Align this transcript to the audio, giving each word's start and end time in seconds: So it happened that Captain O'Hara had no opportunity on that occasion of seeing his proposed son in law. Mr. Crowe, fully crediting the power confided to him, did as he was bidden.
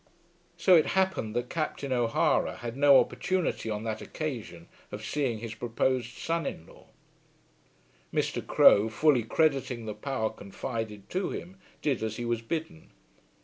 So 0.57 0.75
it 0.75 0.87
happened 0.97 1.35
that 1.35 1.51
Captain 1.51 1.91
O'Hara 1.93 2.55
had 2.55 2.75
no 2.75 2.99
opportunity 2.99 3.69
on 3.69 3.83
that 3.83 4.01
occasion 4.01 4.67
of 4.91 5.05
seeing 5.05 5.37
his 5.37 5.53
proposed 5.53 6.17
son 6.17 6.47
in 6.47 6.65
law. 6.65 6.87
Mr. 8.11 8.43
Crowe, 8.43 8.89
fully 8.89 9.21
crediting 9.21 9.85
the 9.85 9.93
power 9.93 10.31
confided 10.31 11.07
to 11.11 11.29
him, 11.29 11.57
did 11.83 12.01
as 12.01 12.17
he 12.17 12.25
was 12.25 12.41
bidden. 12.41 12.89